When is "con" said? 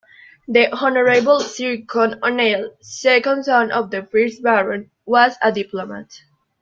1.85-2.19